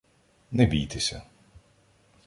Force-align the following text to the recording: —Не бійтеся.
—Не 0.51 0.65
бійтеся. 0.65 1.21